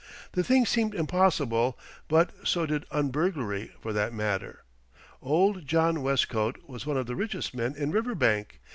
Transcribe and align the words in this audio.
The 0.31 0.43
thing 0.43 0.65
seemed 0.65 0.95
impossible, 0.95 1.77
but 2.07 2.31
so 2.43 2.65
did 2.65 2.87
un 2.89 3.09
burglary, 3.09 3.71
for 3.79 3.93
that 3.93 4.11
matter. 4.15 4.63
Old 5.21 5.67
John 5.67 5.97
Westcote 6.01 6.67
was 6.67 6.87
one 6.87 6.97
of 6.97 7.05
the 7.05 7.15
richest 7.15 7.53
men 7.53 7.75
in 7.75 7.91
Riverbank. 7.91 8.61